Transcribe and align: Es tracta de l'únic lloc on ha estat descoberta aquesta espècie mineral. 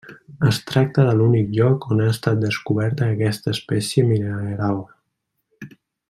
Es 0.51 0.57
tracta 0.69 1.03
de 1.07 1.11
l'únic 1.17 1.51
lloc 1.57 1.85
on 1.95 2.01
ha 2.05 2.09
estat 2.13 2.41
descoberta 2.45 3.11
aquesta 3.17 3.53
espècie 3.57 4.07
mineral. 4.13 4.81